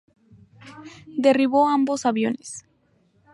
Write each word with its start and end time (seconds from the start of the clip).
Derribó 1.15 1.69
ambos 1.69 2.07
aviones. 2.07 2.65